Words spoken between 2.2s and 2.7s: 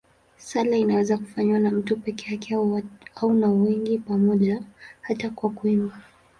yake